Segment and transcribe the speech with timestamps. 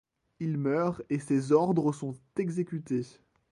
[0.39, 3.05] Il meurt et ses ordres sont exécutés.